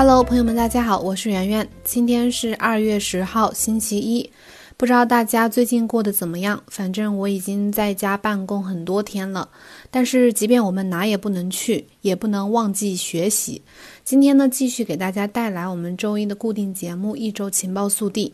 [0.00, 1.68] Hello，朋友们，大家好，我是圆圆。
[1.82, 4.30] 今天是二月十号，星期一。
[4.76, 6.62] 不知道大家最近过得怎么样？
[6.68, 9.48] 反正我已经在家办公很多天了。
[9.90, 13.60] 但是，即便我们哪也不能去，也不能忘记学习。
[14.04, 18.32] 今天呢，继续给大家带来我们周一的固定节目《一周情报速递》。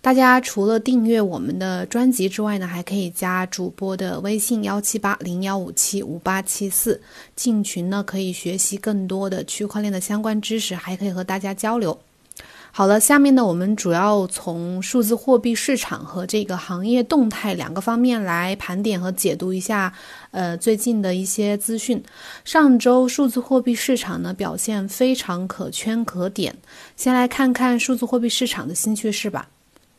[0.00, 7.00] 大家除了订阅我们的专辑之外呢，还可以加主播的微信幺七八零幺五七五八七四
[7.36, 11.98] 进群呢，可以学习更多的区块链的相关知识，还可以和大家交流。
[12.74, 19.92] 好了，下面呢，我们主要从数字货币市场和这个行业动态两个方面来盘点和解读一下，
[20.30, 22.02] 呃，最近的一些资讯。
[22.46, 26.56] 上周数字货币市场呢表现非常可圈可点，
[26.96, 29.50] 先来看看数字货币市场的新趋势吧。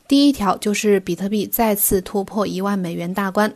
[0.07, 3.51] 第一条就是比特币再次突破一万美元大关。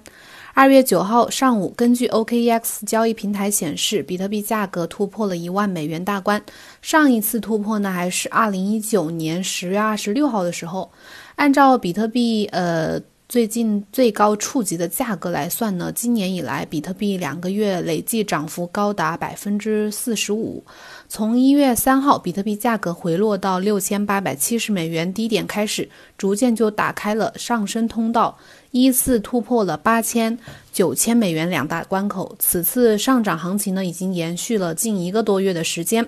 [0.53, 6.41] 二月九号上午，根据 OKEX 交易平台显示，比特币价格突破了一万美元大关。
[6.81, 10.91] 上一次突破呢，还是二零一九年十月二十六号的时候。
[11.35, 20.63] 按照比特币呃最近最高触及的价格来算呢，今年以来比特币两个月累计涨幅高达百分之四十五。
[21.09, 28.37] 从一月三号比特币价格回落到六千八百七十美元低点开始，逐渐就打开了上升通道。
[28.71, 30.37] 依次突破了八千、
[30.73, 32.35] 九千美元两大关口。
[32.37, 36.05] 此次上涨行情呢，已经延续了近一个多月的时间。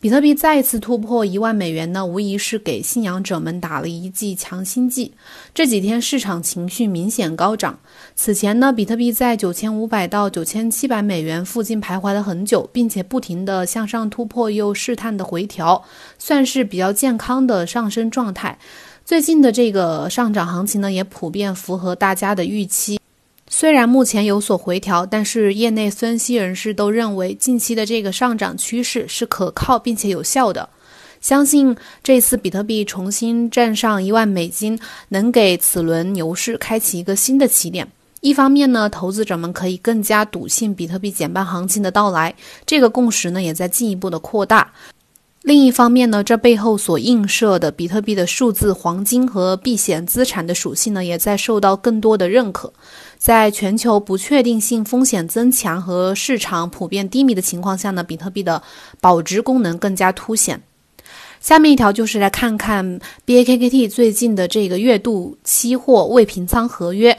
[0.00, 5.12] 比特币再次突破一万美元呢，无疑是给信仰者们打了一剂强心剂。
[5.52, 7.76] 这几天市场情绪明显高涨。
[8.14, 15.82] 此前呢，比特币在九千五百到九千七百美元附近徘徊了很久，并且不停的向上突破，又试探的回调，
[16.16, 18.56] 算是比较健康的上升状态。
[19.04, 22.97] 最近的这个上涨行情呢，也普遍符合大家的预期。
[23.60, 30.68] 虽然目前有所回调，但是业内分析人士都认为近期的这个上涨趋势是可靠并且有效的。
[31.20, 34.78] 相信这次比特币重新站上一万美金，
[35.08, 37.84] 能给此轮牛市开启一个新的起点。
[38.20, 42.32] 一方面呢，投资者们可以更加笃信比特币减半行情的到来，
[42.64, 44.70] 这个共识呢也在进一步的扩大。
[45.42, 52.70] 另一方面呢，这背后所映射的比特币的数字黄金和避险资产的属性呢，也在受到更多的认可。
[53.18, 58.62] 在全球不确定性风险增强和市场普遍低迷的情况下呢，比特币的
[59.00, 60.62] 保值功能更加凸显。
[61.40, 67.18] 下面一条就是来看看 BAKKT 最近的这个月度期货未平仓合约。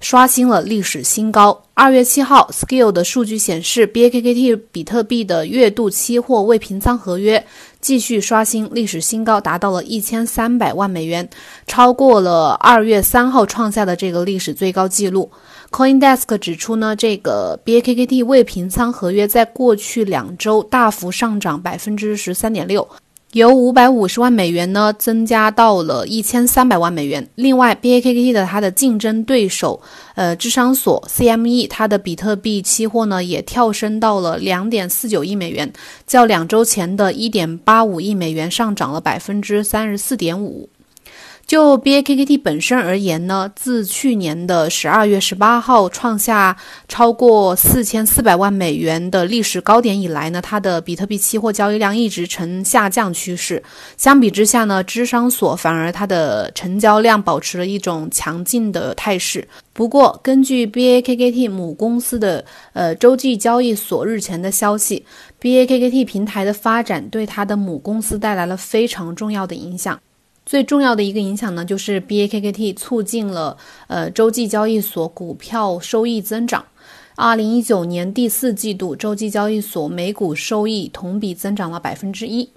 [0.00, 1.62] 刷新了历史新高。
[1.74, 7.44] 二月七号，Skill 的数据显示，BAKKT 比特币的月度期货未平仓合约
[7.80, 11.28] 继续刷新历史新高，达到了一千三百万美元，
[11.66, 15.30] 超过了二月三号创下的这个历史最高纪录。
[15.70, 22.86] CoinDesk 指出呢，这个 BAKKT 未平仓合约在过去两周大幅上涨百分之十三点六。
[23.32, 27.28] 由五百五十万美元呢增加到了一千三百万美元。
[27.36, 29.80] 另外，BAKKT 的它的竞争对手，
[30.16, 35.72] 呃，智商所 CME，它的比特币期货呢也跳升到了两点四九亿美元，
[36.08, 40.68] 较两周前的一点八五亿美元上涨了百分之三十四点五。
[41.50, 46.56] 就 BAKKT 本身而言呢，自去年的十二月十八号创下
[46.86, 53.60] 超过四千四百万美元的历史高点以来呢，它的比特币期货交易量一直呈下降趋势。
[53.96, 59.48] 相比之下呢，智商所反而它的成交量保持了一种强劲的态势。
[59.72, 62.44] 不过，根据 BAKKT 母公司的
[62.74, 65.04] 呃洲际交易所日前的消息
[65.40, 69.98] ，BAKKT 平台的发展对它的母公司带来了非常重要的影响。
[70.46, 73.56] 最重要的一个影响呢，就是 BAKKT 促进了
[73.86, 76.64] 呃洲际交易所股票收益增长。
[77.16, 82.50] 二零一九年第四季度，洲际交易所每股收益同比增长了百分之一。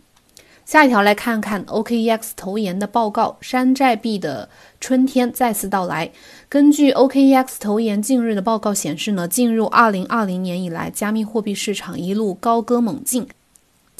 [0.65, 4.47] 下一条来看看 OKEX 投研的报告，山寨币的
[4.79, 6.09] 春天再次到来。
[6.47, 13.27] 根据 OKEX 投研近日的报告显示呢，进入二零二零年以来，加密货币市场一路高歌猛进，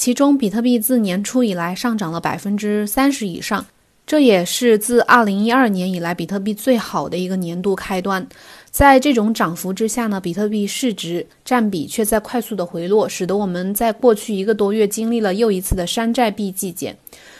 [0.03, 3.65] 其中比特币自年初以来上涨了百分之三十以上。
[4.05, 8.27] 这也是自二零一二年以来比特币最好的一个年度开端。
[8.69, 16.97] 在这种涨幅之下呢，比特币市值占比却在快速的回落，使得我们在过去一个多月经历了又一次的山寨币季节。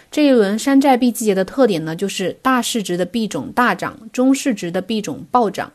[0.10, 5.74] 这一轮山寨币季节的特点呢，就是大市值的币种大涨，中市值的币种暴涨。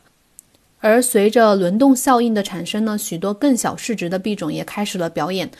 [0.81, 5.51] 而随着轮动效应的产生呢，许多更小市值的币种也开始了表演。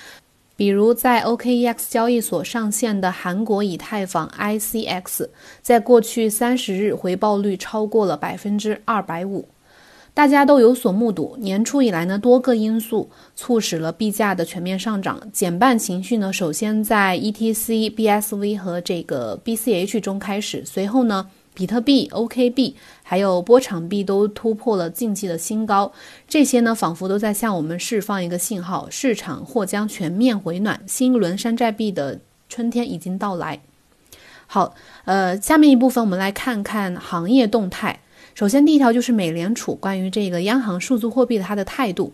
[0.60, 5.30] 比如，在 OKEX 交易所上线的韩国以太坊 ICX，
[5.62, 9.48] 在过去三十日回报率超过了百分之二百五。
[10.14, 15.22] 大家都有所目睹，年初以来呢，多个因素促使了币价的全面上涨。
[15.32, 21.30] 减半情绪呢，首先在 ETC、BSV 和这个 BCH 中开始，随后呢，
[21.60, 25.92] 比特币、OKB 还有波场币都突破了近期的新高。
[26.26, 33.60] 这些呢，仿佛都在向我们释放一个信号：市场或将全面回暖，新一轮山寨币的春天已经到来。
[34.48, 34.74] 好，
[35.04, 38.00] 呃，下面一部分我们来看看行业动态。
[38.34, 42.14] 首先，第一条就是美联储关于这个央行数字货币的它的态度。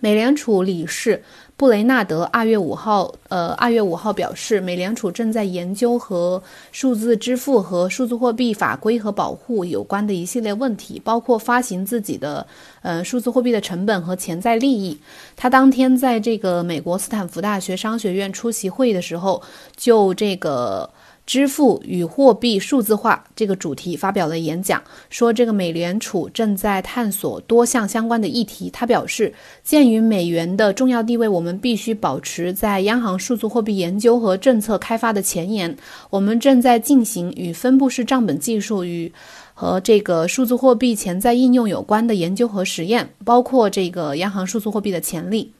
[0.00, 1.22] 美联储理事
[1.56, 6.42] 布雷纳德二月五号，呃，二月五号表示，美联储正在研究和
[6.72, 12.46] 数字支付和数字货币法规和保护有关的一系列问题，包括发行自己的
[12.80, 14.98] 呃数字货币的成本和潜在利益。
[15.36, 19.42] 他当天在这个美国斯坦福大学商学院出席会议的时候，
[19.76, 20.88] 就这个。
[21.30, 28.68] 支付与货币数字化这个主题发表了演讲，说这个美联储正在探索多项相关的议题。
[28.68, 29.32] 他表示，
[29.62, 35.76] 鉴于美元的重要地位，我们必须保持在央行数字货币研究和政策开发的前沿。
[36.10, 39.12] 我们正在进行与分布式账本技术与
[39.54, 45.52] 和这个数字货币潜在应用有关的研究和实验，包括这个央行数字货币的潜力。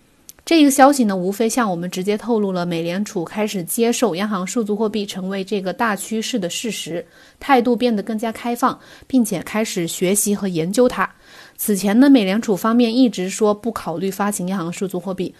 [0.44, 7.06] 这一个消息呢，无非向我们直接透露了美联储开始接受央行数字货币成为这个大趋势的事实，
[7.38, 8.76] 态度变得更加开放，
[9.06, 11.08] 并且开始学习和研究它。
[11.56, 15.32] 此前呢，美联储方面一直说不考虑发行央行数字货币。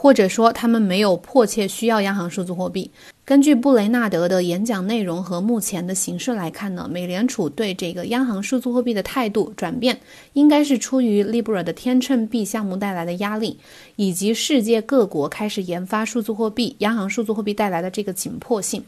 [0.00, 2.88] 或者说，他们没有迫切需要央行数字货币。
[3.24, 9.98] 根据布雷纳德的演讲内容和目前的形势来看呢，美联储对这个央行数字货币的态度转变，
[10.34, 13.58] 应该是出于 Libra 的天秤币项目带来的压力，
[13.96, 18.84] 以及世界各国开始研发数字货币、央行数字货币带来的这个紧迫性。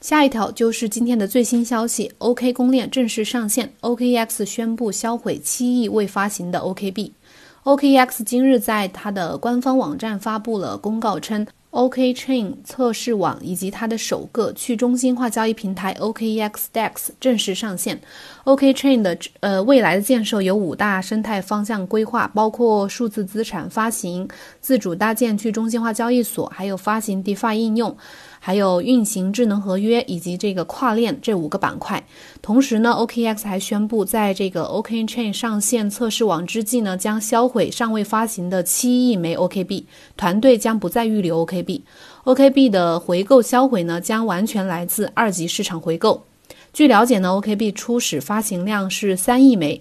[0.00, 7.12] 下一条就是今天的最新消息：OK 公链正式上线，OKX 宣布销毁七亿未发行的 OKB。
[7.62, 18.00] OKEX 今日在它的官方网站发布了公告，称 OK Chain 测试网以及它的首个去中心化交易平台 OKEXDEX 正式上线。
[18.44, 24.26] OK Chain 的呃未来的建设有五大生态方向规划，包括数字资产发行、
[24.62, 27.94] 自主搭建去中心化交易所，还有发行 DeFi 应用。
[28.40, 32.04] 还有运行智能合约以及这个跨链这五个板块。
[32.42, 39.84] 同时呢，OKX 还宣布，在这个 OK Chain 上线测试网之际呢，将销毁尚未发行的七亿枚 OKB，
[40.16, 41.82] 团队将不再预留 OKB。
[42.24, 46.24] OKB 的回购销毁呢，将完全来自二级市场回购。
[46.72, 49.80] 据了解呢，OKB 初始发行量是三亿枚，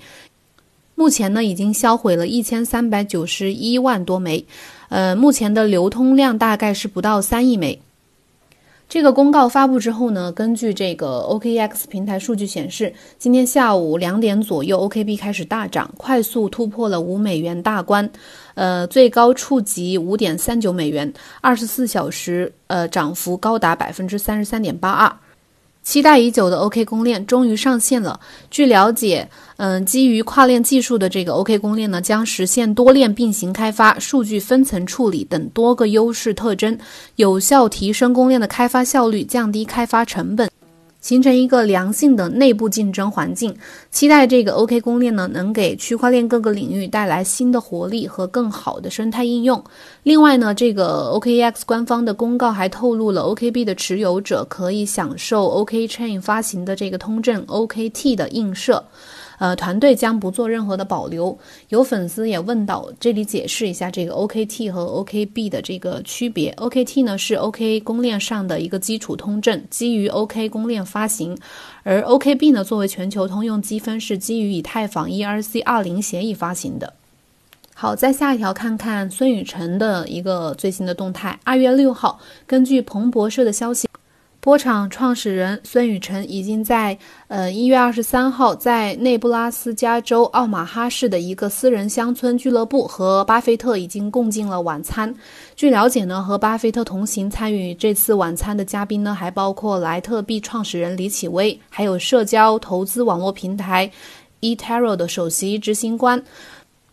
[0.95, 4.45] 目前呢已经销毁了一千三百九十一万多枚，
[4.89, 7.79] 呃，目前的流通量大概是不到三亿枚。
[8.89, 18.09] 这个公告发布之后呢，根据这个 OKX 平台数据显示，今天下午两点左右，OKB 开始大涨，快速突破了五美元大关，
[18.55, 25.15] 呃，最高触及五点三九美元，二十四小时呃涨幅高达百分之三十三点八二。
[25.81, 28.19] 期待已久的 OK 公链终于上线了。
[28.51, 36.77] 据了解，嗯，基于跨链技术的这个 OK 公链呢，将实现多链并行开发、数据分层处理等多个优势特征，
[37.15, 40.49] 有效提升公链的开发效率，降低开发成本。
[41.01, 43.55] 形成一个良性的内部竞争环境，
[43.89, 49.63] 期待这个 OK 公链呢能给区块链各个领域带来新的活力和更好的生态应用。
[50.03, 58.83] 另外呢，这个 OKEX 官方的公告还透露了 OKB 的持有者可以享受 OK Chain 发行的这个通证 OKT 的映射。
[59.39, 61.35] 呃，团队将不做任何的保留。
[61.69, 66.51] 有粉丝也问到，这里解释一下这个 OKT 和 OKB 的这个区别。
[66.57, 71.35] OKT 呢是 OK 公链上的一个基础通证，基于 OK 公链发行；
[71.83, 76.93] 而 OKB 呢作为全球通用积分，是基于以太坊 ERC 二零协议发行的。
[77.73, 81.39] 好，再下一条，看看孙宇晨的一个最新的动态。
[81.45, 83.87] 二月六号，根据彭博社的消息。
[84.41, 95.13] 波场创始人孙宇晨已经在呃一月二十三号在内布拉斯加州奥马哈市的一个私人乡村俱乐部和巴菲特已经共进了晚餐。
[95.57, 103.91] 据了解呢，和巴菲特同行参与这次晚餐的嘉宾呢，还包括莱特币创始人李启威，还有社交投资网络平台
[104.39, 106.23] eToro 的首席执行官。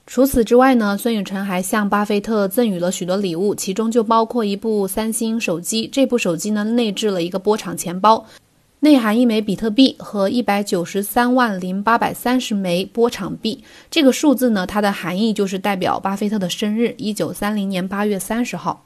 [0.07, 5.89] 除此之外呢，孙雨辰还向巴菲特赠予了许多礼物，其中就包括一部三星手机。
[5.93, 8.25] 这部手机呢，内置了一个波场钱包，
[8.81, 13.65] 内含一枚比特币和一百九十三万零八百三十枚波场币。
[13.91, 18.86] 这个数字呢，它的含义就是代表巴菲特的生日，一九三零年八月三十号。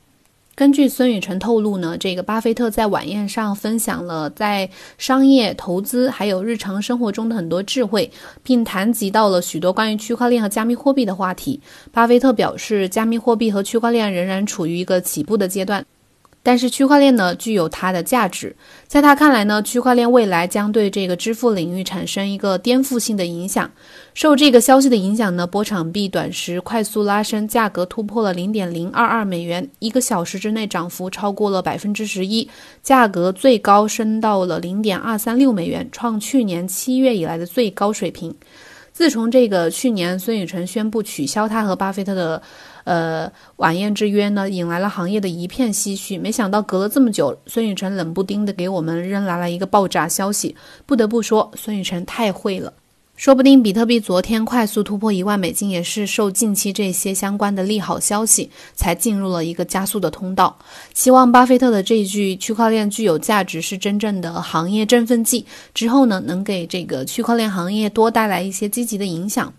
[0.61, 8.11] 根据孙宇晨透露呢，这个巴菲特在晚宴上分享了在商业投资还有日常生活中的很多智慧，
[8.43, 11.59] 并谈及到了许多关于区块链和加密货币的话题。
[11.91, 15.83] 巴菲特表示，加密货币和区块链仍然处于一个起步的阶段。
[16.43, 18.57] 但是区块链呢，具有它的价值。
[18.87, 23.71] 在他看来呢，区块链未来将对这个支付领域产生一个颠覆性的影响。
[24.15, 32.49] 受这个消息的影响呢，波场币短时快速拉升，价格突破了零点零二二美元，一个小时之内涨幅超过了百分之十一，
[32.83, 38.35] 价格最高升到了零点二三六美元，创去年七月以来的最高水平。
[39.01, 42.43] 自从这个去年孙雨晨宣布取消他和巴菲特的。
[42.85, 46.19] 呃，晚宴之约呢，引来了行业的一片唏嘘。
[46.19, 50.55] 没想到隔了这么久，孙雨晨冷不丁的给我们扔来了一个爆炸消息。
[50.85, 52.75] 不得不说，孙雨晨太会了。
[53.21, 60.57] 说不定比特币昨天快速突破一万美金，也是受近期这些相关的利好消息，才进入了一个加速的通道。
[60.95, 69.53] 希望巴菲特的这句“区块链具有价值”是真正的行业振奋剂，之后呢，能给这个区块链行业多带来一些积极的影响。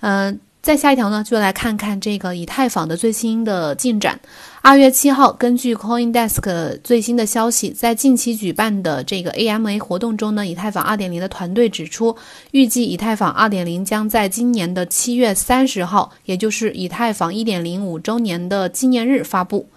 [0.00, 0.40] 嗯。
[0.64, 4.18] 再下一条呢，就来看看这个以太坊的最新的进展。
[4.62, 12.16] 二月七号，根据 CoinDesk 最新的消息，在近期举办的这个 AMA 活动中呢，以太坊二点零的团队指出，
[12.52, 19.68] 预计以太坊二点零将在今年的七月三十号，也就是以太坊一点零五周年的纪念日发布。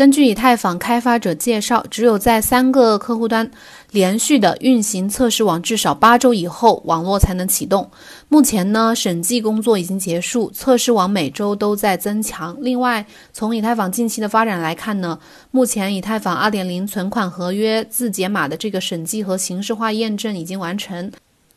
[0.00, 3.50] 根据以太坊开发者介绍，只有在三个客户端
[3.90, 7.86] 连续的运行测试网至少八周以后，网络才能启动。
[8.30, 12.56] 目前呢，审计工作已经结束，测试网每周都在增强。
[12.62, 13.04] 另外，
[13.34, 15.18] 从以太坊近期的发展来看呢，
[15.50, 21.12] 目前以太坊2.0存款合约字节码的这个审计和形式化验证已经完成。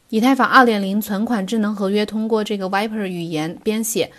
[0.09, 4.11] 以太坊2.0存款智能合约通过这个 Viper 语言编写。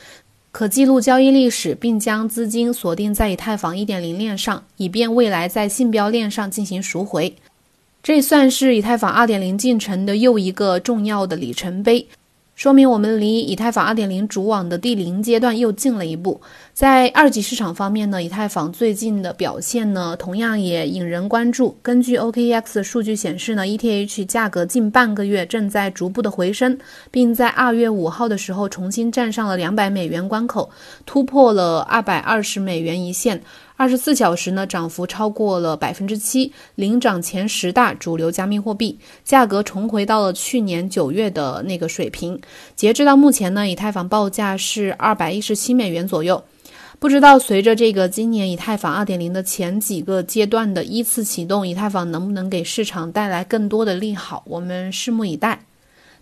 [0.54, 7.34] 可记录交易历史，并将资金锁定在以太坊1.0链上，以便未来在信标链上进行赎回。
[8.04, 12.06] 这算是以太坊2.0进程的又一个重要的里程碑。
[12.54, 16.40] 说明我们离以太坊2.0主网的第零阶段又近了一步。
[16.72, 21.76] 在二级市场方面呢，以太坊最近的表现呢，同样也引人关注。
[21.82, 26.78] 根据 OKX 数据显示呢，ETH 价格近半个月正在逐步的回升，
[27.10, 30.70] 并在二月五号的时候重新站上了两百美元关口，
[31.04, 33.42] 突破了二百二十美元一线。
[33.76, 42.40] 二十四小时呢，涨幅超过了百分之七，领涨前十大主流加密货币价格重回到了去年九月的那个水平。
[42.76, 46.44] 截至到目前呢，以太坊报价是二百一十七美元左右。
[47.00, 54.44] 不知道随着这个今年以太坊二点零的前几个阶段的依次启动，以太坊能不能给市场带来更多的利好？
[54.46, 55.64] 我们拭目以待。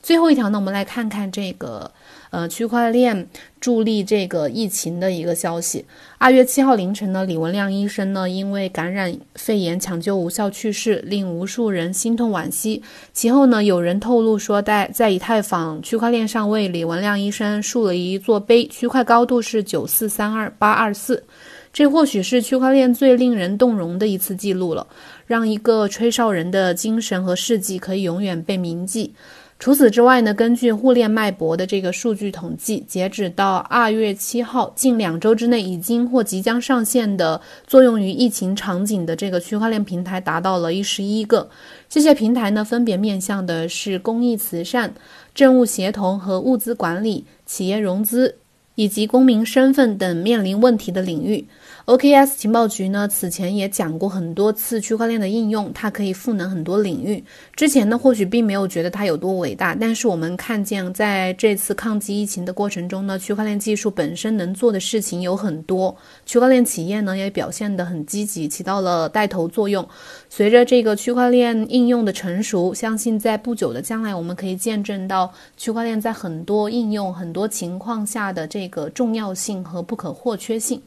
[0.02, 1.90] 最后一条呢，我们来看看这个。
[2.32, 3.28] 呃，区块链
[3.60, 5.84] 助力这个疫情的一个消息。
[6.16, 12.82] 二月七号凌晨呢，李文亮医生呢因为感染肺炎抢救无效去世，令无数人心痛惋惜。
[13.12, 21.22] 其后呢，有人透露说，在在以太坊区块链上为李文亮医生竖了一座碑，区块高度是九四三二八二四。
[21.70, 24.86] 这或许是区块链最令人动容的一次记录了，
[25.26, 29.12] 让一个吹哨人的精神和事迹可以永远被铭记。
[29.62, 41.48] 除此之外呢，根据互联脉搏的这个数据统计，截止到二月七号，近两周之内已经或即将上线的作用于疫情场景的这个区块链平台达到了一十一个。
[41.88, 44.92] 这些平台呢，分别面向的是公益慈善、
[45.32, 48.34] 政务协同和物资管理、企业融资
[48.74, 51.46] 以及公民身份等面临问题的领域。
[51.84, 57.22] OKS 情报局呢，此前也讲过很多次区块链的应用，它可以赋能很多领域。
[57.56, 69.86] 之前呢，或许并没有觉得它有多伟大，但是我们看见在这次抗击疫情的过程中呢，区块链技术本身能做的事情有很多，区块链企业呢也表现得很积极，起到了带头作用。
[70.30, 80.80] 随着这个区块链应用的成熟，相信在不久的将来，我们可以见证到区块链在很多应用、很多情况下的这那个重要性和不可或缺性。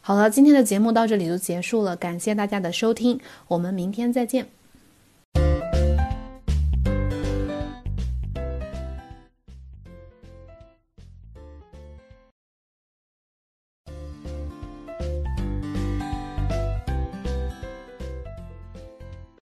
[0.00, 4.48] 好了，今天的节目到这里就结束了，感谢大家的收听，我们明天再见。